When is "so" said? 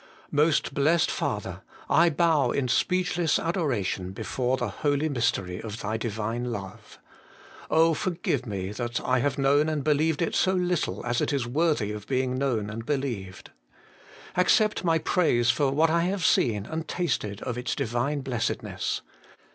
10.33-10.53